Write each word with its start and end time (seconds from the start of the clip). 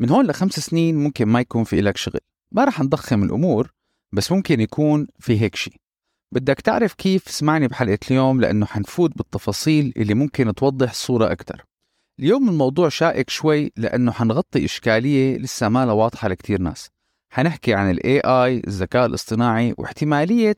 من 0.00 0.10
هون 0.10 0.26
لخمس 0.26 0.60
سنين 0.60 0.96
ممكن 0.96 1.26
ما 1.26 1.40
يكون 1.40 1.64
في 1.64 1.80
إلك 1.80 1.96
شغل. 1.96 2.20
ما 2.52 2.64
رح 2.64 2.80
نضخم 2.80 3.22
الأمور 3.22 3.72
بس 4.12 4.32
ممكن 4.32 4.60
يكون 4.60 5.06
في 5.18 5.40
هيك 5.40 5.56
شيء 5.56 5.74
بدك 6.32 6.60
تعرف 6.60 6.94
كيف؟ 6.94 7.28
اسمعني 7.28 7.68
بحلقة 7.68 7.98
اليوم 8.10 8.40
لأنه 8.40 8.66
حنفوت 8.66 9.18
بالتفاصيل 9.18 9.92
اللي 9.96 10.14
ممكن 10.14 10.54
توضح 10.54 10.90
الصورة 10.90 11.32
أكثر 11.32 11.64
اليوم 12.20 12.48
الموضوع 12.48 12.88
شائك 12.88 13.30
شوي 13.30 13.72
لأنه 13.76 14.12
حنغطي 14.12 14.64
إشكالية 14.64 15.38
لسه 15.38 15.68
ما 15.68 15.92
واضحة 15.92 16.28
لكتير 16.28 16.60
ناس. 16.60 16.90
حنحكي 17.30 17.74
عن 17.74 17.90
ال 17.90 17.98
AI 17.98 18.66
الذكاء 18.68 19.06
الاصطناعي 19.06 19.74
واحتمالية 19.78 20.56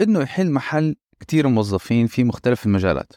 إنه 0.00 0.20
يحل 0.20 0.50
محل 0.50 0.96
كتير 1.20 1.48
موظفين 1.48 2.06
في 2.06 2.24
مختلف 2.24 2.66
المجالات. 2.66 3.12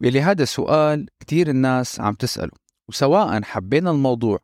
واللي 0.00 0.22
هذا 0.22 0.44
سؤال 0.44 1.06
كتير 1.20 1.48
الناس 1.50 2.00
عم 2.00 2.14
تسأله. 2.14 2.52
وسواء 2.88 3.42
حبينا 3.42 3.90
الموضوع 3.90 4.38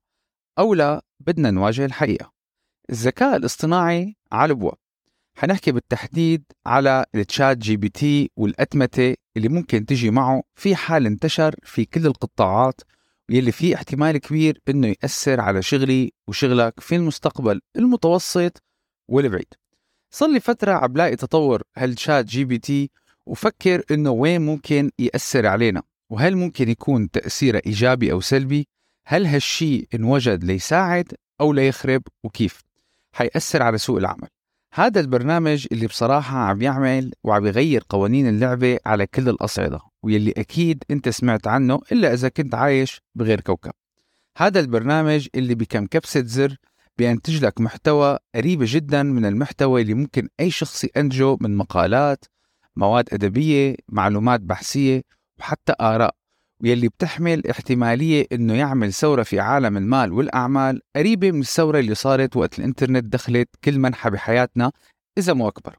أو 0.61 0.75
لا 0.75 1.03
بدنا 1.21 1.51
نواجه 1.51 1.85
الحقيقة. 1.85 2.33
الذكاء 2.91 3.37
الاصطناعي 3.37 4.17
على 4.33 4.53
الابواب 4.53 4.75
حنحكي 5.35 5.73
بالتحديد 5.73 6.45
على 6.67 7.05
ال 7.15 7.59
ChatGPT 7.59 8.31
والأتمتة 8.37 9.15
اللي 9.37 9.49
ممكن 9.49 9.87
تجي 9.87 10.11
معه 10.11 10.43
في 10.55 10.77
حال 10.77 11.07
انتشر 11.07 11.55
في 11.63 11.85
كل 11.85 12.07
القطاعات 12.07 12.81
واللي 13.29 13.53
فيه 13.53 13.75
احتمال 13.75 14.19
كبير 14.19 14.61
إنه 14.69 14.89
يأثر 14.89 15.41
على 15.41 15.63
شغلي 15.63 16.13
وشغلك 16.29 16.81
في 16.81 16.97
المستقبل 16.97 17.61
المتوسط 17.77 18.63
والبعيد. 19.09 19.55
صار 20.11 20.29
لي 20.29 20.41
فترة 20.41 20.73
عم 20.73 20.93
لاقي 20.97 21.17
تطور 21.17 21.63
هال 21.77 22.25
ChatGPT 22.25 22.91
وفكر 23.27 23.83
إنه 23.91 24.11
وين 24.11 24.41
ممكن 24.41 24.91
يأثر 24.99 25.47
علينا 25.47 25.83
وهل 26.11 26.37
ممكن 26.37 26.69
يكون 26.69 27.11
تأثيره 27.11 27.63
إيجابي 27.67 28.13
أو 28.13 28.21
سلبي؟ 28.21 28.69
هل 29.13 29.27
هالشي 29.27 29.89
انوجد 29.95 30.45
ليساعد 30.45 31.13
أو 31.41 31.53
ليخرب 31.53 32.03
وكيف؟ 32.25 32.61
حيأثر 33.13 33.63
على 33.63 33.79
سوق 33.79 33.97
العمل. 33.97 34.29
هذا 34.75 35.01
البرنامج 35.01 35.67
اللي 35.73 35.87
بصراحة 35.87 36.39
عم 36.39 36.63
يعمل 36.63 37.13
وعم 37.25 37.47
يغير 37.47 37.85
قوانين 37.89 38.29
اللعبة 38.29 38.79
على 38.87 39.07
كل 39.07 39.29
الأصعدة 39.29 39.81
واللي 40.03 40.31
أكيد 40.37 40.85
أنت 40.91 41.09
سمعت 41.09 41.47
عنه 41.47 41.81
إلا 41.93 42.13
إذا 42.13 42.29
كنت 42.29 42.55
عايش 42.55 43.01
بغير 43.15 43.41
كوكب. 43.41 43.73
هذا 44.37 44.61
البرنامج 44.61 45.29
اللي 45.35 45.55
بكم 45.55 45.87
كبسة 45.87 46.25
زر 46.25 46.57
بينتج 46.99 47.45
لك 47.45 47.61
محتوى 47.61 48.19
قريبة 48.35 48.65
جدا 48.69 49.03
من 49.03 49.25
المحتوى 49.25 49.83
اللي 49.83 49.95
ممكن 49.95 50.29
أي 50.41 50.51
شخص 50.51 50.85
ينتجه 50.97 51.37
من 51.41 51.57
مقالات 51.57 52.25
مواد 52.77 53.09
أدبية 53.15 53.77
معلومات 53.89 54.41
بحثية 54.41 55.03
وحتى 55.39 55.75
آراء. 55.81 56.20
واللي 56.63 56.89
بتحمل 56.89 57.47
احتمالية 57.47 58.27
إنه 58.33 58.55
يعمل 58.55 58.93
ثورة 58.93 59.23
في 59.23 59.41
عالم 59.41 59.77
المال 59.77 60.13
والأعمال. 60.13 60.81
قريبة 60.97 61.31
من 61.31 61.41
الثورة 61.41 61.79
اللي 61.79 61.95
صارت 61.95 62.37
وقت 62.37 62.59
الإنترنت 62.59 63.05
دخلت 63.05 63.49
كل 63.65 63.79
منحى 63.79 64.11
بحياتنا 64.11 64.73
إذا 65.19 65.33
مو 65.33 65.49
أكبر. 65.49 65.77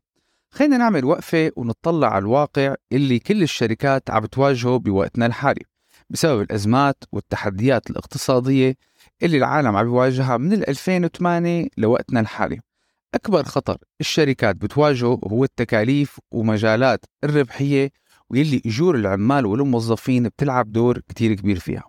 خلينا 0.51 0.77
نعمل 0.77 1.05
وقفة 1.05 1.51
ونطلع 1.55 2.07
على 2.07 2.21
الواقع 2.21 2.75
اللي 2.91 3.19
كل 3.19 3.43
الشركات 3.43 4.09
عم 4.09 4.21
بتواجهه 4.21 4.77
بوقتنا 4.77 5.25
الحالي 5.25 5.61
بسبب 6.09 6.41
الأزمات 6.41 7.03
والتحديات 7.11 7.89
الاقتصادية 7.89 8.75
اللي 9.23 9.37
العالم 9.37 9.75
عم 9.75 9.83
بيواجهها 9.83 10.37
من 10.37 10.53
2008 10.53 11.67
لوقتنا 11.77 12.19
الحالي. 12.19 12.59
أكبر 13.13 13.43
خطر 13.43 13.77
الشركات 14.01 14.55
بتواجهه 14.55 15.19
هو 15.31 15.43
التكاليف 15.43 16.19
ومجالات 16.31 17.05
الربحية 17.23 17.91
واللي 18.31 18.61
إجور 18.65 18.95
العمال 18.95 19.45
والموظفين 19.45 20.23
بتلعب 20.23 20.71
دور 20.71 20.99
كتير 21.09 21.33
كبير 21.33 21.59
فيها. 21.59 21.83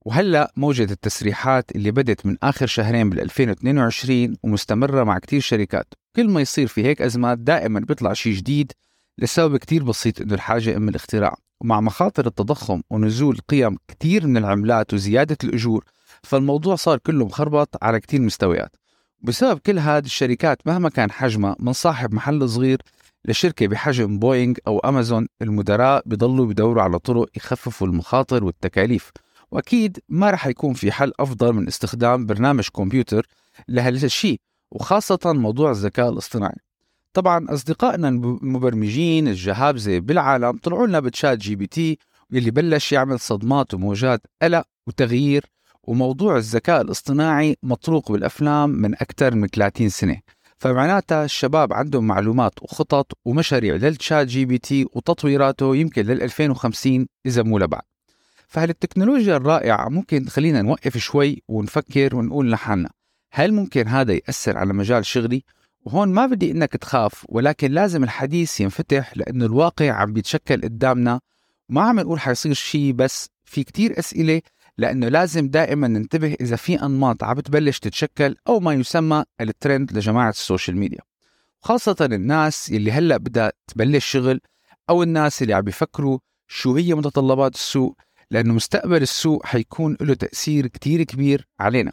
وهلأ 0.00 0.52
موجة 0.56 0.92
التسريحات 0.92 1.70
اللي 1.76 1.90
بدت 1.90 2.26
من 2.26 2.36
آخر 2.42 2.66
شهرين 2.66 3.10
بال 3.10 3.20
2022 3.20 4.36
ومستمرة 4.42 5.04
مع 5.04 5.18
كتير 5.18 5.40
شركات. 5.40 5.94
كل 6.16 6.28
ما 6.28 6.40
يصير 6.40 6.66
في 6.66 6.84
هيك 6.84 7.02
أزمات 7.02 7.38
دائما 7.38 7.80
بيطلع 7.80 8.12
شيء 8.12 8.34
جديد 8.34 8.72
لسبب 9.18 9.56
كتير 9.56 9.82
بسيط 9.84 10.20
إنه 10.20 10.34
الحاجة 10.34 10.76
أم 10.76 10.88
الاختراع. 10.88 11.36
ومع 11.60 11.80
مخاطر 11.80 12.26
التضخم 12.26 12.82
ونزول 12.90 13.38
قيم 13.48 13.76
كتير 13.88 14.26
من 14.26 14.36
العملات 14.36 14.94
وزيادة 14.94 15.36
الأجور 15.44 15.84
فالموضوع 16.22 16.74
صار 16.74 16.98
كله 16.98 17.24
مخربط 17.24 17.84
على 17.84 18.00
كتير 18.00 18.20
مستويات. 18.20 18.76
بسبب 19.22 19.58
كل 19.58 19.78
هذا 19.78 20.06
الشركات 20.06 20.66
مهما 20.66 20.88
كان 20.88 21.10
حجمها 21.10 21.56
من 21.58 21.72
صاحب 21.72 22.14
محل 22.14 22.48
صغير 22.48 22.82
لشركة 23.24 23.66
بحجم 23.66 24.18
بوينغ 24.18 24.54
أو 24.66 24.78
أمازون 24.78 25.26
المدراء 25.42 26.02
بيضلوا 26.06 26.46
بدوروا 26.46 26.82
على 26.82 26.98
طرق 26.98 27.26
يخففوا 27.36 27.86
المخاطر 27.86 28.44
والتكاليف. 28.44 29.10
وأكيد 29.50 29.98
ما 30.08 30.30
رح 30.30 30.46
يكون 30.46 30.74
في 30.74 30.92
حل 30.92 31.12
أفضل 31.20 31.52
من 31.52 31.66
استخدام 31.68 32.26
برنامج 32.26 32.68
كمبيوتر 32.68 33.26
لهالشيء 33.68 34.40
وخاصة 34.72 35.18
موضوع 35.24 35.70
الذكاء 35.70 36.08
الاصطناعي. 36.08 36.56
طبعا 37.12 37.46
أصدقائنا 37.48 38.08
المبرمجين 38.08 39.28
الجهابزة 39.28 39.98
بالعالم 39.98 40.58
طلعوا 40.62 40.86
لنا 40.86 41.00
ب 41.00 41.38
ChatGPT 41.38 41.98
واللي 42.32 42.50
بلش 42.50 42.92
يعمل 42.92 43.20
صدمات 43.20 43.74
وموجات 43.74 44.20
قلق 44.42 44.64
وتغيير 44.86 45.44
وموضوع 45.82 46.36
الذكاء 46.36 46.80
الاصطناعي 46.80 47.56
مطروق 47.62 48.12
بالأفلام 48.12 48.70
من 48.70 48.94
أكثر 48.94 49.34
من 49.34 49.48
30 49.48 49.88
سنة. 49.88 50.20
فمعناتها 50.64 51.24
الشباب 51.24 51.72
عندهم 51.72 52.06
معلومات 52.06 52.62
وخطط 52.62 53.18
ومشاريع 53.24 53.74
لل 53.74 54.26
ChatGPT 54.26 54.86
وتطويراته 54.92 55.76
يمكن 55.76 56.06
لل 56.06 56.22
2050 56.22 57.06
اذا 57.26 57.42
مو 57.42 57.58
لبعد 57.58 57.82
فهالتكنولوجيا 58.48 59.36
الرائعة 59.36 59.88
ممكن 59.88 60.24
تخلينا 60.24 60.62
نوقف 60.62 60.98
شوي 60.98 61.42
ونفكر 61.48 62.16
ونقول 62.16 62.50
لحالنا 62.50 62.90
هل 63.32 63.52
ممكن 63.52 63.88
هذا 63.88 64.12
يأثر 64.12 64.58
على 64.58 64.72
مجال 64.72 65.06
شغلي؟ 65.06 65.44
وهون 65.82 66.08
ما 66.08 66.26
بدي 66.26 66.50
إنك 66.50 66.72
تخاف 66.72 67.26
ولكن 67.28 67.70
لازم 67.70 68.04
الحديث 68.04 68.60
ينفتح 68.60 69.16
لأنه 69.16 69.46
الواقع 69.46 69.92
عم 69.92 70.12
بيتشكل 70.12 70.62
قدامنا 70.62 71.20
وما 71.70 71.82
عم 71.82 72.00
نقول 72.00 72.20
حيصير 72.20 72.54
شيء 72.54 72.92
بس 72.92 73.28
في 73.44 73.64
كتير 73.64 73.98
أسئلة 73.98 74.42
لأنه 74.78 75.08
لازم 75.08 75.48
دائما 75.48 75.88
ننتبه 75.88 76.36
إذا 76.40 76.56
في 76.56 76.82
أنماط 76.82 77.24
عم 77.24 77.34
بتبلش 77.34 77.78
تتشكل 77.78 78.36
أو 78.48 78.60
ما 78.60 78.72
يسمى 78.72 79.24
الترند 79.40 79.92
لجماعة 79.92 80.30
ال 80.30 80.37
social 80.37 80.76
media 80.76 81.00
خاصة 81.62 81.96
الناس 82.00 82.70
اللي 82.70 82.92
هلأ 82.92 83.16
بدها 83.16 83.52
تبلش 83.66 84.06
شغل 84.06 84.40
أو 84.90 85.02
الناس 85.02 85.42
اللي 85.42 85.54
عم 85.54 85.62
بيفكروا 85.62 86.18
شو 86.48 86.76
هي 86.76 86.94
متطلبات 86.94 87.54
السوق 87.54 87.96
لأنه 88.30 88.54
مستقبل 88.54 89.02
السوق 89.02 89.46
حيكون 89.46 89.96
له 90.00 90.14
تأثير 90.14 90.66
كتير 90.66 91.02
كبير 91.02 91.48
علينا. 91.60 91.92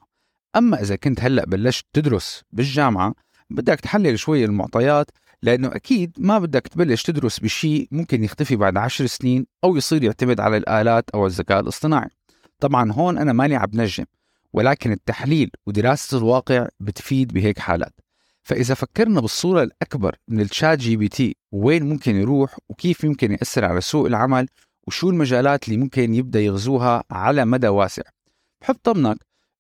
أما 0.56 0.82
إذا 0.82 0.96
كنت 0.96 1.22
هلأ 1.22 1.46
بلشت 1.46 1.86
تدرس 1.94 2.44
بالجامعة 2.52 3.14
بدك 3.50 3.80
تحلل 3.80 4.20
شوي 4.20 4.46
المعطيات 4.46 5.12
لأنه 5.44 5.76
أكيد 5.76 6.12
ما 6.18 6.40
بدك 6.40 6.68
تبلش 6.68 7.04
تدرس 7.04 7.40
بشيء 7.40 7.88
ممكن 7.92 8.24
يختفي 8.24 8.56
بعد 8.56 8.78
عشر 8.78 9.06
سنين 9.06 9.46
أو 9.64 9.78
يصير 9.78 10.04
يعتمد 10.04 10.40
على 10.40 10.58
الآلات 10.58 11.10
أو 11.10 11.26
الذكاء 11.26 11.60
الاصطناعي. 11.60 12.10
طبعا 12.62 12.92
هون 12.92 13.18
أنا 13.18 13.34
ماني 13.34 13.56
عم 13.56 13.66
بنجم 13.66 14.06
ولكن 14.54 14.92
التحليل 14.92 15.52
ودراسة 15.66 16.18
الواقع 16.18 16.68
بتفيد 16.80 17.34
بهيك 17.34 17.60
حالات. 17.60 17.94
فإذا 18.44 18.74
فكرنا 18.74 19.22
بالصورة 19.22 19.64
الأكبر 19.64 20.16
من 20.28 20.42
ال 20.42 20.80
ChatGPT 20.80 21.36
وين 21.52 21.90
ممكن 21.90 22.16
يروح 22.16 22.58
وكيف 22.70 23.04
يمكن 23.04 23.32
يأثر 23.32 23.66
على 23.66 23.82
سوق 23.82 24.06
العمل 24.06 24.48
وشو 24.88 25.10
المجالات 25.10 25.68
اللي 25.68 25.78
ممكن 25.78 26.14
يبدأ 26.14 26.42
يغزوها 26.42 27.04
على 27.12 27.46
مدى 27.46 27.68
واسع. 27.68 28.04
بحب 28.62 28.76
طمنك 28.84 29.18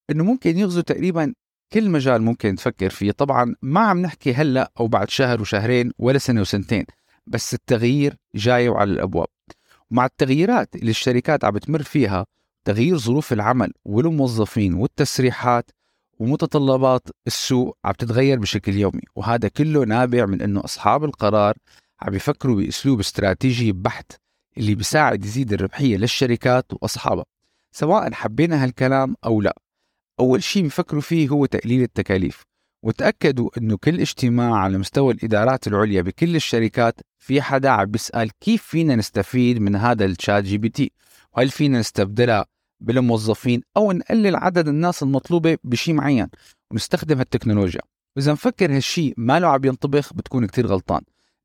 إنه 0.09 0.23
ممكن 0.23 0.57
يغزو 0.57 0.81
تقريبا 0.81 1.33
كل 1.73 1.89
مجال 1.89 2.21
ممكن 2.21 2.55
تفكر 2.55 2.89
فيه. 2.89 3.11
طبعا 3.11 3.55
ما 3.61 3.79
عم 3.79 4.01
نحكي 4.01 4.33
هلأ 4.33 4.71
أو 4.79 4.87
بعد 4.87 5.09
شهر 5.09 5.41
وشهرين 5.41 5.91
ولا 5.99 6.17
سنة 6.17 6.41
وسنتين 6.41 6.85
بس 7.27 7.53
التغيير 7.53 8.17
جاي 8.35 8.69
وعلى 8.69 8.91
الأبواب. 8.91 9.27
مع 9.91 10.05
التغييرات 10.05 10.75
اللي 10.75 10.89
الشركات 10.91 11.45
عم 11.45 11.51
بتمر 11.53 11.83
فيها 11.83 12.25
تغيير 12.65 12.97
ظروف 12.97 13.33
العمل 13.33 13.73
والموظفين 13.85 14.73
والتسريحات 14.73 15.71
ومتطلبات 16.19 17.07
السوق 17.27 17.77
عم 17.85 17.91
تتغير 17.91 18.39
بشكل 18.39 18.75
يومي 18.75 19.01
وهذا 19.15 19.47
كله 19.47 19.85
نابع 19.85 20.25
من 20.25 20.41
إنه 20.41 20.63
أصحاب 20.65 21.03
القرار 21.03 21.53
عم 22.01 22.13
يفكروا 22.13 22.55
بأسلوب 22.55 22.99
استراتيجي 22.99 23.71
بحت 23.71 24.11
اللي 24.57 24.75
بيساعد 24.75 25.25
يزيد 25.25 25.53
الربحية 25.53 25.97
للشركات 25.97 26.65
وأصحابها 26.73 27.25
سواء 27.71 28.13
حبينا 28.13 28.63
هالكلام 28.63 29.15
أو 29.25 29.41
لا. 29.41 29.57
أول 30.19 30.43
شيء 30.43 30.63
بيفكروا 30.63 31.01
فيه 31.01 31.29
هو 31.29 31.45
تقليل 31.45 31.81
التكاليف 31.81 32.43
وتأكدوا 32.83 33.49
إنه 33.57 33.77
كل 33.77 33.99
اجتماع 33.99 34.53
على 34.55 34.77
مستوى 34.77 35.13
الإدارات 35.13 35.67
العليا 35.67 36.01
بكل 36.01 36.35
الشركات 36.35 36.99
في 37.19 37.41
حدا 37.41 37.69
عم 37.69 37.85
بيسأل 37.85 38.31
كيف 38.39 38.63
فينا 38.63 38.95
نستفيد 38.95 39.61
من 39.61 39.75
هذا 39.75 40.05
ال 40.05 40.43
ChatGPT 40.43 40.91
وهل 41.37 41.49
فينا 41.49 41.79
نستبدلها 41.79 42.45
بالموظفين 42.79 43.61
أو 43.77 43.91
نقلل 43.91 44.35
عدد 44.35 44.67
الناس 44.67 45.03
المطلوبة 45.03 45.57
بشيء 45.63 45.93
معين 45.93 46.27
ونستخدم 46.71 47.17
هالتكنولوجيا؟ 47.17 47.81
واذا 48.15 48.31
مفكر 48.31 48.75
هالشيء 48.75 49.13
ما 49.17 49.39
له 49.39 49.47
عم 49.47 49.65
ينطبخ 49.65 50.13
بتكون 50.13 50.45
كتير 50.45 50.67
غلطان. 50.67 51.01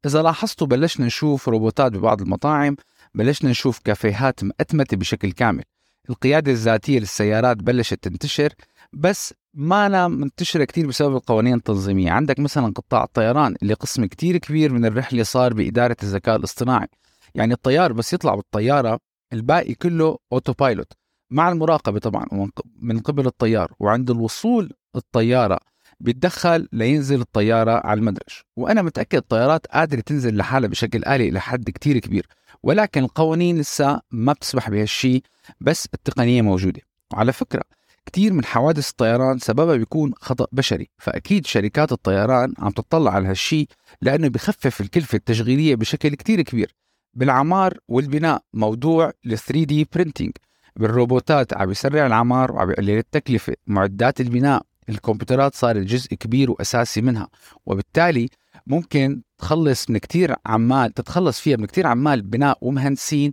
إذا 0.07 0.23
لاحظتوا 0.23 0.67
بلشنا 0.67 1.07
نشوف 1.07 1.49
روبوتات 1.49 1.93
ببعض 1.93 2.23
المطاعم 2.23 2.77
بلشنا 3.15 3.51
نشوف 3.51 3.79
كافيهات 3.79 4.45
مأتمتة 4.45 4.97
بشكل 4.97 5.33
كامل. 5.33 5.63
القيادة 6.11 6.53
الذاتية 6.53 6.99
للسيارات 6.99 7.57
بلشت 7.57 7.95
تنتشر 7.95 8.53
بس 8.93 9.35
ما 9.55 9.87
أنا 9.87 10.09
منتشرة 10.09 10.65
كتير 10.65 10.87
بسبب 10.87 11.17
القوانين 11.17 11.55
التنظيمية. 11.55 12.11
عندك 12.11 12.39
مثلا 12.39 12.67
قطاع 12.67 13.05
الطيران 13.05 13.57
اللي 13.63 13.75
قسم 13.75 14.05
كتير 14.05 14.37
كبير 14.37 14.73
من 14.73 14.85
الرحلة 14.85 15.23
صار 15.23 15.55
بإدارة 15.55 15.97
الذكاء 16.03 16.37
الاصطناعي. 16.37 16.89
يعني 17.35 17.55
الطيار 17.55 17.93
بس 17.93 18.13
يطلع 18.13 18.35
بالطيارة 18.35 18.99
الباقي 19.33 19.75
كله 19.75 20.19
أوتو 20.33 20.53
بايلوت 20.53 20.93
مع 21.31 21.49
المراقبة 21.49 21.99
طبعا 21.99 22.51
من 22.81 23.01
قبل 23.01 23.27
الطيار 23.27 23.73
وعند 23.81 24.11
الوصول 24.11 24.73
الطيارة 24.97 25.59
بيتدخل 26.01 26.69
لينزل 26.73 27.21
الطيارة 27.21 27.87
على 27.87 27.99
المدرج. 27.99 28.41
وأنا 28.57 28.83
متأكد 28.83 29.19
الطيارات 29.19 29.67
قادرة 29.67 30.01
تنزل 30.01 30.37
لحالها 30.37 30.69
بشكل 30.69 31.05
آلي 31.05 31.29
إلى 31.29 31.41
حد 31.41 31.71
كتير 31.71 31.99
كبير. 31.99 32.27
ولكن 32.63 33.05
القوانين 33.05 33.59
لسه 33.59 34.01
ما 34.11 34.33
بتسمح 34.33 34.71
بهالشيء 34.71 35.23
بس 35.61 35.89
التقنية 35.95 36.43
موجودة. 36.43 36.81
وعلى 37.13 37.33
فكرة 37.33 37.63
كتير 38.07 38.33
من 38.33 38.45
حوادث 38.45 38.91
الطيران 38.91 39.39
سببها 39.39 39.77
بيكون 39.77 40.13
خطأ 40.21 40.47
بشري. 40.53 40.89
فأكيد 40.99 41.47
شركات 41.47 41.93
الطيران 41.93 42.55
عم 42.59 42.71
تطلع 42.71 43.11
على 43.11 43.29
هالشيء 43.29 43.69
لأنه 44.03 44.29
بخفف 44.29 44.81
الكلفة 44.81 45.17
التشغيلية 45.17 45.75
بشكل 45.75 46.15
كتير 46.15 46.43
كبير. 46.43 46.75
بالعمار 47.17 47.79
والبناء 47.89 48.43
موضوع 48.55 49.13
ال 49.27 49.39
3 49.39 49.65
دي 49.65 49.89
برينتينج 49.95 50.33
بالروبوتات 50.77 51.57
عم 51.57 51.71
يسرع 51.71 52.07
العمار 52.07 52.53
وعم 52.53 52.71
يقلل 52.71 52.99
التكلفة. 52.99 53.55
معدات 53.67 54.21
البناء 54.21 54.63
الكمبيوترات 54.89 55.55
صارت 55.55 55.87
جزء 55.87 56.15
كبير 56.15 56.51
وأساسي 56.51 57.01
منها. 57.01 57.29
وبالتالي 57.67 58.29
ممكن 58.67 59.23
تخلص 59.39 59.91
من 59.91 59.99
كتير 59.99 60.35
عمال 60.47 60.95
تتخلص 60.95 61.41
فيها 61.41 61.57
من 61.57 61.67
كتير 61.67 61.87
عمال 61.87 62.23
بناء 62.23 62.59
ومهندسين. 62.61 63.33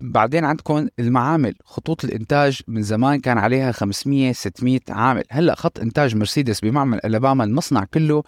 بعدين 0.00 0.44
عندكم 0.44 0.88
المعامل 0.98 1.54
خطوط 1.64 2.04
الإنتاج 2.04 2.60
من 2.68 2.82
زمان 2.82 3.20
كان 3.20 3.38
عليها 3.38 3.72
500 3.72 4.32
600 4.32 4.80
عامل. 4.88 5.24
هلأ 5.30 5.54
خط 5.54 5.80
إنتاج 5.80 6.16
مرسيدس 6.16 6.60
بمعمل 6.60 7.00
ألاباما 7.04 7.44
المصنع 7.44 7.84
كله 7.84 8.22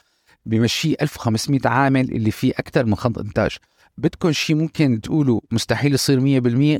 بمشيه 0.47 0.97
1500 1.03 1.61
عامل 1.65 2.13
اللي 2.13 2.31
فيه 2.31 2.53
أكثر 2.59 2.87
من 2.87 2.95
خط 2.95 3.19
إنتاج. 3.19 3.57
بدكم 3.99 4.33
شيء 4.33 4.57
ممكن 4.57 5.01
تقولوا 5.01 5.41
مستحيل 5.51 5.95
يصير 5.95 6.21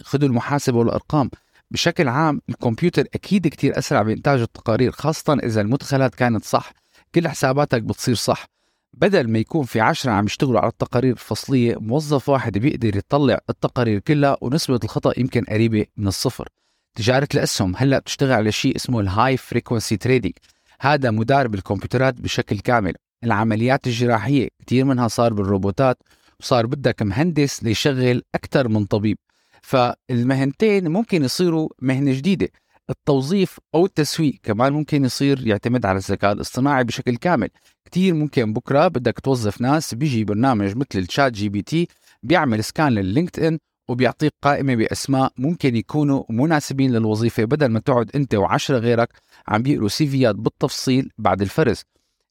100% 0.01 0.03
خذوا 0.03 0.29
المحاسبة 0.29 0.79
والأرقام. 0.79 1.31
بشكل 1.71 2.09
عام 2.09 2.41
الكمبيوتر 2.49 3.05
أكيد 3.15 3.49
كتير 3.49 3.79
أسرع 3.79 4.03
بإنتاج 4.03 4.41
التقارير 4.41 4.93
خاصة 4.93 5.35
إذا 5.35 5.61
المدخلات 5.61 6.15
كانت 6.15 6.45
صح 6.45 6.73
كل 7.15 7.29
حساباتك 7.29 7.83
بتصير 7.83 8.15
صح. 8.15 8.47
بدل 8.93 9.29
ما 9.29 9.39
يكون 9.39 9.65
في 9.65 9.81
عشرة 9.81 10.13
عم 10.13 10.25
يشتغلوا 10.25 10.61
على 10.61 10.69
التقارير 10.69 11.13
الفصلية 11.13 11.77
موظف 11.81 12.29
واحد 12.29 12.59
بيقدر 12.59 12.97
يطلع 12.97 13.39
التقارير 13.51 13.99
كلها 13.99 14.37
ونسبة 14.41 14.81
الخطأ 14.85 15.13
يمكن 15.17 15.45
قريبة 15.45 15.87
من 15.97 16.07
الصفر. 16.07 16.49
تجارة 16.95 17.29
الأسهم 17.35 17.75
هلأ 17.77 17.99
بتشتغل 17.99 18.33
على 18.33 18.53
شيء 18.53 18.77
اسمه 18.77 19.01
ال 19.01 19.37
high 19.37 19.55
frequency 19.55 19.97
trading. 19.97 20.35
هذا 20.81 21.11
مدار 21.11 21.49
بالكمبيوترات 21.49 22.15
بشكل 22.15 22.59
كامل. 22.59 22.95
العمليات 23.25 23.87
الجراحية 23.87 24.49
كثير 24.67 24.85
منها 24.85 25.09
صار 25.09 25.33
بالروبوتات 25.33 25.99
وصار 26.41 26.67
بدك 26.67 27.03
مهندس 27.03 27.63
ليشغل 27.65 28.23
أكثر 28.35 28.69
من 28.69 28.85
طبيب. 28.85 29.19
فالمهنتين 29.63 30.89
ممكن 30.89 31.25
يصيروا 31.25 31.69
مهنة 31.83 32.13
جديدة. 32.13 32.49
التوظيف 32.91 33.59
أو 33.75 33.87
التسويق 33.87 34.35
كمان 34.43 34.73
ممكن 34.73 35.05
يصير 35.05 35.47
يعتمد 35.47 35.87
على 35.87 35.99
الذكاء 35.99 36.33
الاصطناعي 36.33 36.85
بشكل 36.85 37.17
كامل. 37.17 37.49
كتير 37.85 38.15
ممكن 38.15 38.53
بكرة 38.53 38.89
بدك 38.89 39.21
توظف 39.21 39.61
ناس 39.61 39.95
بيجي 39.95 40.25
برنامج 40.25 40.77
مثل 40.77 40.99
ال 40.99 41.33
ChatGPT 41.33 41.89
بيعمل 42.23 42.65
scan 42.65 42.93
لل 42.93 43.43
LinkedIn 43.43 43.59
وبيعطيك 43.89 44.33
قائمة 44.43 44.75
بأسماء 44.75 45.33
ممكن 45.39 45.77
يكونوا 45.77 46.25
مناسبين 46.31 46.93
للوظيفة 46.93 47.45
بدل 47.45 47.67
ما 47.67 47.81
تقعد 47.81 48.11
أنت 48.15 48.35
وعشرة 48.35 48.79
غيرك 48.79 49.09
عم 49.49 49.63
بيقروا 49.63 49.89
سيفيات 49.89 50.37
بالتفصيل 50.37 51.11
بعد 51.19 51.43
الفرز. 51.43 51.83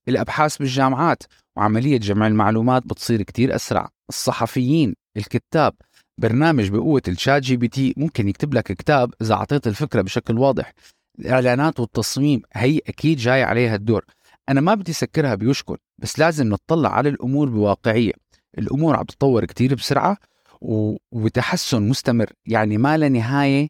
الأبحاث 0.08 0.58
بالجامعات 0.58 1.24
وعملية 1.60 1.98
جمع 1.98 2.28
المعلومات 2.28 2.84
بتصير 2.88 3.22
كتير 3.22 3.56
أسرع. 3.56 3.90
الصحفيين 4.10 4.96
الكتاب 5.18 5.74
برنامج 6.18 6.70
بقوة 6.70 7.02
ال 7.07 7.42
ChatGPT 7.42 7.94
ممكن 7.98 8.30
يكتب 8.30 8.54
لك 8.54 8.64
كتاب 8.64 9.14
إذا 9.22 9.34
أعطيت 9.34 9.68
الفكرة 9.68 10.02
بشكل 10.02 10.38
واضح. 10.38 10.74
الإعلانات 11.20 11.80
والتصميم 11.80 12.42
هي 12.54 12.78
أكيد 12.88 13.18
جاي 13.18 13.44
عليها 13.44 13.76
الدور. 13.76 14.06
أنا 14.50 14.62
ما 14.62 14.74
بدي 14.74 14.94
سكرها 14.94 15.36
بوشكم 15.36 15.78
بس 15.98 16.20
لازم 16.20 16.48
نطلع 16.50 16.90
على 16.90 17.10
الأمور 17.10 17.50
بواقعية. 17.50 18.14
الأمور 18.58 18.96
عم 18.96 19.04
تتطور 19.04 19.46
كتير 19.46 19.76
بسرعة 19.76 20.18
وبتحسن 20.62 21.90
مستمر. 21.90 22.30
يعني 22.46 22.78
ما 22.78 22.98
لا 22.98 23.10
نهاية 23.10 23.68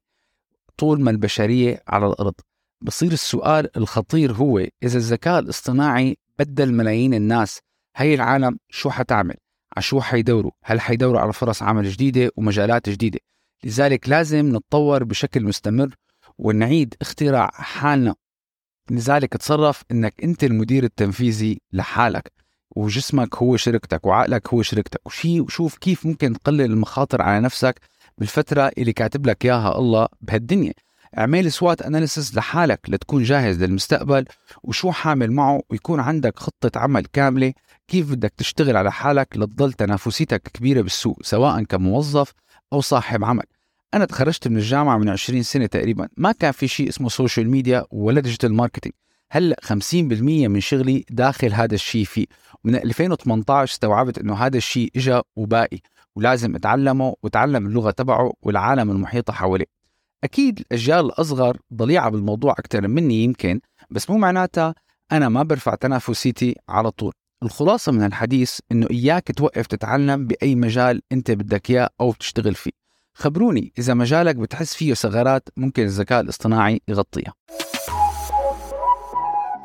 طول 0.77 1.01
ما 1.01 1.11
البشرية 1.11 1.83
على 1.87 2.07
الأرض. 2.07 2.33
بصير 2.81 3.11
السؤال 3.11 3.77
الخطير 3.77 4.33
هو 4.33 4.59
إذا 4.59 4.97
الذكاء 4.97 5.39
الاصطناعي 5.39 6.17
بدل 6.39 6.73
ملايين 6.73 7.13
الناس 7.13 7.59
هي 7.99 8.13
العالم 8.13 8.59
شو 8.69 8.89
حتعمل؟ 8.89 9.35
على 9.75 9.83
شو 9.83 10.01
حيدوروا؟ 10.01 10.51
هل 10.63 10.81
حيدوروا 10.81 11.19
على 11.19 11.33
فرص 11.33 11.63
عمل 11.63 11.89
جديدة 11.89 12.31
ومجالات 12.35 12.89
جديدة؟ 12.89 13.19
لذلك 13.63 14.09
لازم 14.09 14.55
نتطور 14.55 15.03
بشكل 15.03 15.43
مستمر 15.43 15.95
ونعيد 16.37 16.95
اختراع 17.01 17.49
حالنا. 17.53 18.15
لذلك 18.91 19.33
تصرف 19.33 19.83
إنك 19.91 20.13
أنت 20.23 20.43
المدير 20.43 20.83
التنفيذي 20.83 21.61
لحالك 21.73 22.31
وجسمك 22.75 23.35
هو 23.35 23.57
شركتك 23.57 24.05
وعقلك 24.05 24.53
هو 24.53 24.61
شركتك 24.61 25.01
وشي 25.05 25.41
وشوف 25.41 25.77
كيف 25.77 26.05
ممكن 26.05 26.33
تقلل 26.33 26.61
المخاطر 26.61 27.21
على 27.21 27.39
نفسك 27.39 27.79
بالفترة 28.17 28.71
اللي 28.77 28.93
كاتب 28.93 29.25
لك 29.25 29.45
إياها 29.45 29.77
الله 29.77 30.07
بهالدنيا. 30.21 30.73
اعمل 31.17 31.51
سوات 31.51 31.81
اناليسيس 31.81 32.35
لحالك 32.35 32.79
لتكون 32.87 33.23
جاهز 33.23 33.63
للمستقبل 33.63 34.25
وشو 34.63 34.91
حامل 34.91 35.31
معه 35.31 35.61
ويكون 35.69 35.99
عندك 35.99 36.39
خطة 36.39 36.79
عمل 36.79 37.05
كاملة 37.05 37.53
كيف 37.89 38.11
بدك 38.11 38.33
تشتغل 38.37 38.77
على 38.77 38.91
حالك 38.91 39.37
لتضل 39.37 39.73
تنافسيتك 39.73 40.41
كبيرة 40.41 40.81
بالسوق 40.81 41.19
سواء 41.23 41.63
كموظف 41.63 42.33
أو 42.73 42.81
صاحب 42.81 43.23
عمل. 43.23 43.43
أنا 43.93 44.05
تخرجت 44.05 44.47
من 44.47 44.57
الجامعة 44.57 44.97
من 44.97 45.09
20 45.09 45.43
سنة 45.43 45.65
تقريبا 45.65 46.07
ما 46.17 46.31
كان 46.31 46.51
في 46.51 46.67
شيء 46.67 46.89
اسمه 46.89 47.09
social 47.09 47.49
media 47.49 47.85
ولا 47.91 48.21
digital 48.21 48.53
marketing 48.53 48.93
هلأ 49.31 49.55
50% 49.63 49.73
من 50.47 50.59
شغلي 50.59 51.05
داخل 51.09 51.53
هذا 51.53 51.75
الشيء 51.75 52.05
فيه. 52.05 52.25
من 52.63 52.75
2018 52.75 53.73
استوعبت 53.73 54.17
إنه 54.17 54.33
هذا 54.33 54.57
الشيء 54.57 54.91
اجى 54.95 55.21
وباقي 55.35 55.79
ولازم 56.15 56.55
أتعلمه 56.55 57.15
وأتعلم 57.23 57.67
اللغة 57.67 57.91
تبعه 57.91 58.33
والعالم 58.41 58.91
المحيطة 58.91 59.33
حواليه. 59.33 59.65
أكيد 60.23 60.59
الأجيال 60.59 61.05
الأصغر 61.05 61.57
ضليعة 61.73 62.09
بالموضوع 62.09 62.51
أكثر 62.51 62.87
مني 62.87 63.23
يمكن 63.23 63.59
بس 63.89 64.09
مو 64.09 64.17
معناتها 64.17 64.75
أنا 65.11 65.29
ما 65.29 65.43
برفع 65.43 65.75
تنافسيتي 65.75 66.55
على 66.69 66.91
طول. 66.91 67.13
الخلاصة 67.43 67.91
من 67.91 68.03
الحديث 68.03 68.59
إنه 68.71 68.87
إياك 68.91 69.31
توقف 69.31 69.67
تتعلم 69.67 70.27
بأي 70.27 70.55
مجال 70.55 71.01
أنت 71.11 71.31
بدك 71.31 71.69
إياه 71.69 71.89
أو 72.01 72.13
تشتغل 72.13 72.55
فيه. 72.55 72.71
خبروني 73.13 73.73
إذا 73.79 73.93
مجالك 73.93 74.35
بتحس 74.35 74.73
فيه 74.75 74.93
ثغرات 74.93 75.49
ممكن 75.57 75.83
الذكاء 75.83 76.21
الاصطناعي 76.21 76.81
يغطيها. 76.87 77.33